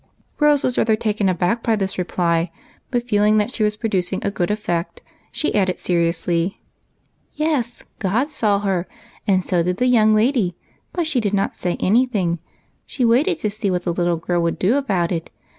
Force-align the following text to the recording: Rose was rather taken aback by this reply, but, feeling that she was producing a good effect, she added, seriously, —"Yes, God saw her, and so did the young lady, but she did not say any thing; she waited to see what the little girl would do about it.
Rose 0.39 0.63
was 0.63 0.79
rather 0.79 0.95
taken 0.95 1.29
aback 1.29 1.61
by 1.61 1.75
this 1.75 1.99
reply, 1.99 2.49
but, 2.89 3.07
feeling 3.07 3.37
that 3.37 3.51
she 3.53 3.61
was 3.61 3.75
producing 3.75 4.19
a 4.23 4.31
good 4.31 4.49
effect, 4.49 5.03
she 5.31 5.53
added, 5.53 5.79
seriously, 5.79 6.59
—"Yes, 7.33 7.83
God 7.99 8.31
saw 8.31 8.61
her, 8.61 8.87
and 9.27 9.43
so 9.43 9.61
did 9.61 9.77
the 9.77 9.85
young 9.85 10.11
lady, 10.15 10.55
but 10.91 11.05
she 11.05 11.19
did 11.21 11.35
not 11.35 11.55
say 11.55 11.77
any 11.79 12.07
thing; 12.07 12.39
she 12.87 13.05
waited 13.05 13.37
to 13.41 13.51
see 13.51 13.69
what 13.69 13.83
the 13.83 13.93
little 13.93 14.17
girl 14.17 14.41
would 14.41 14.57
do 14.57 14.75
about 14.75 15.11
it. 15.11 15.29